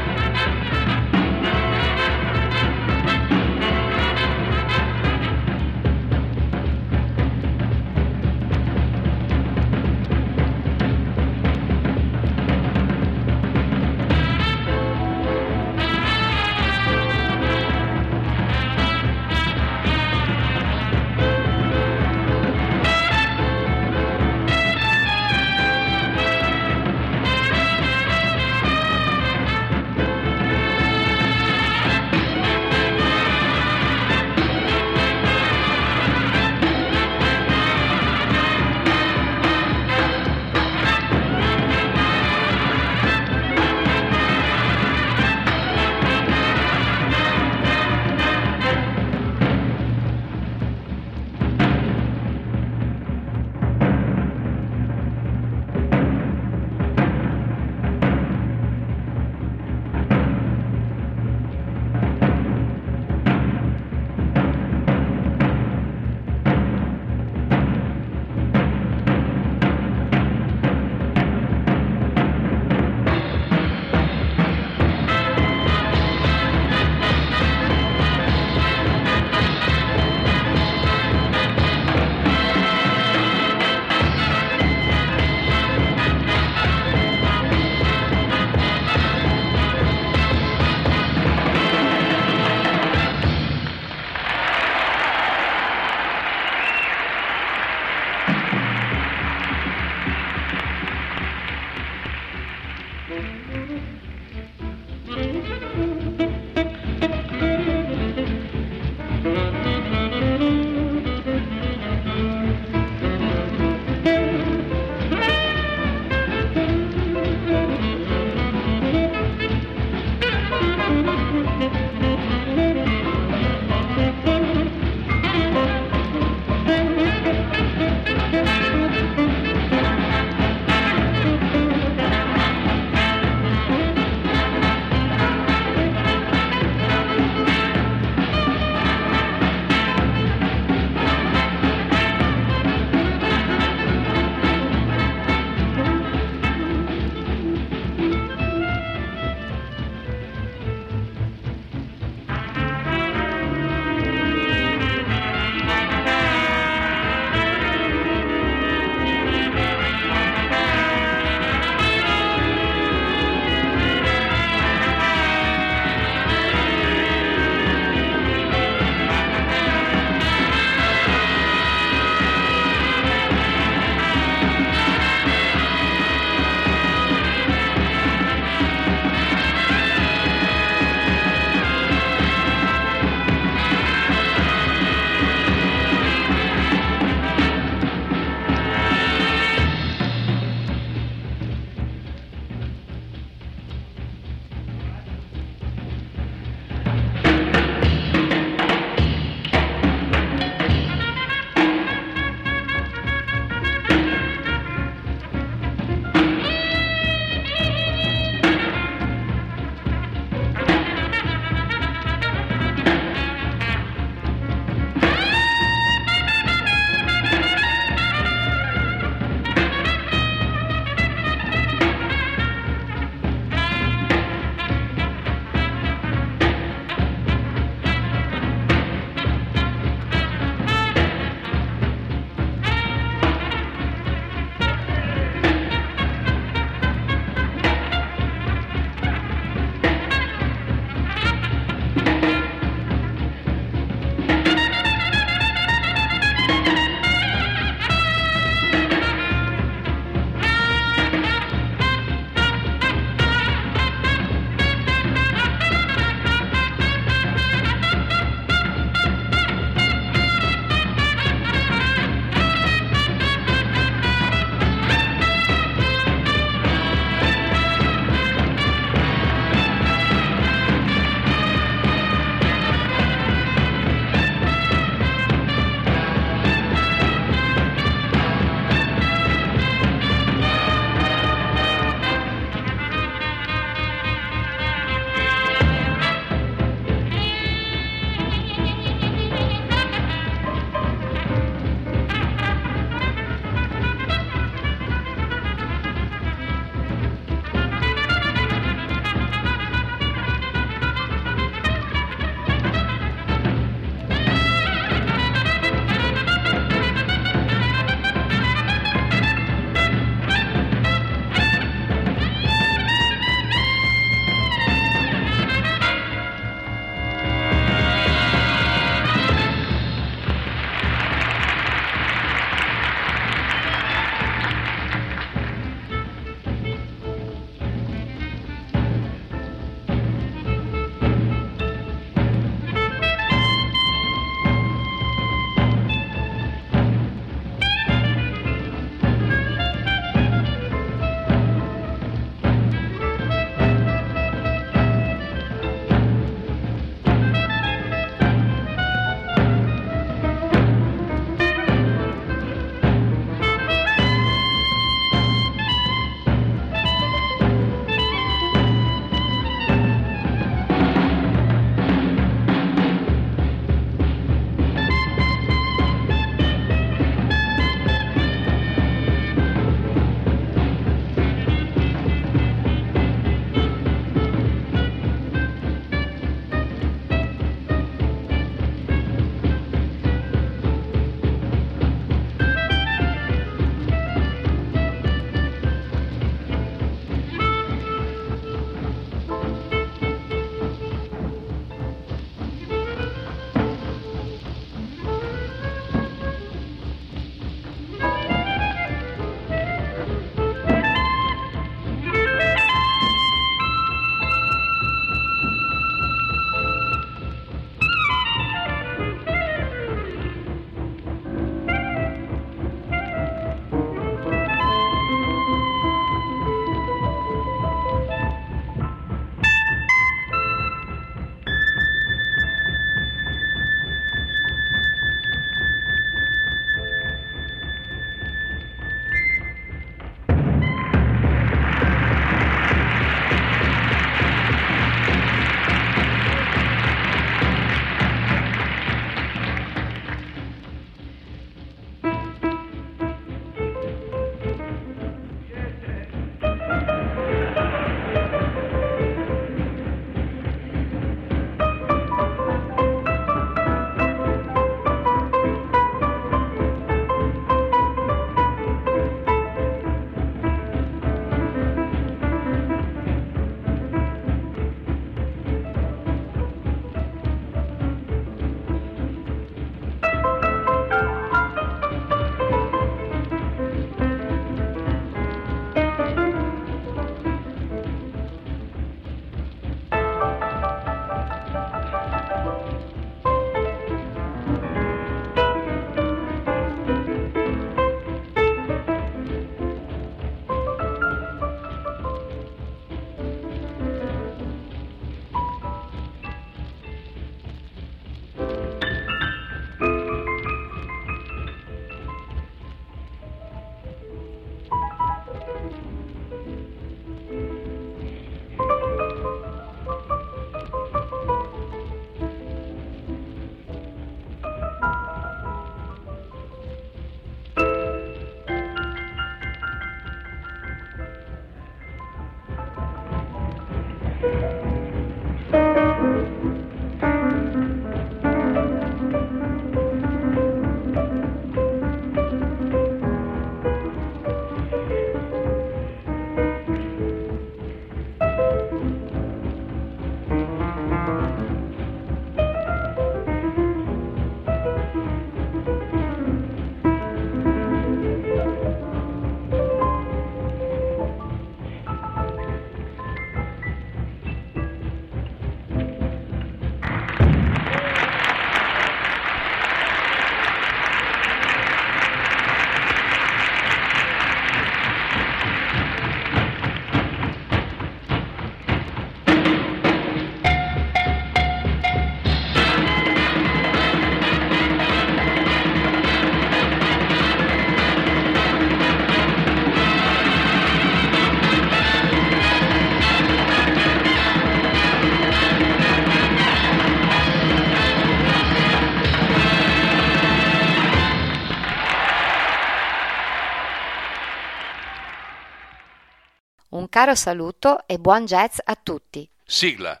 [596.96, 599.28] Caro saluto e buon jazz a tutti.
[599.44, 600.00] Sigla.